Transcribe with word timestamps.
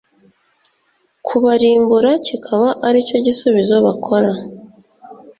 kubarimbura 1.27 2.11
kikaba 2.25 2.67
aricyo 2.87 3.17
gisubizo 3.25 3.75
bakora. 3.85 4.31